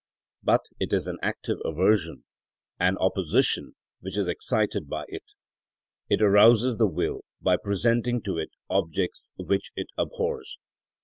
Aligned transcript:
But 0.41 0.65
it 0.79 0.93
is 0.93 1.05
an 1.05 1.19
active 1.21 1.59
aversion 1.63 2.23
and 2.79 2.97
opposition 2.97 3.75
which 3.99 4.17
is 4.17 4.27
excited 4.27 4.89
by 4.89 5.05
it; 5.07 5.33
it 6.09 6.23
arouses 6.23 6.77
the 6.77 6.87
will 6.89 7.21
by 7.39 7.55
presenting 7.57 8.19
to 8.23 8.39
it 8.39 8.49
objects 8.67 9.29
which 9.35 9.71
it 9.75 9.89
abhors. 9.99 10.57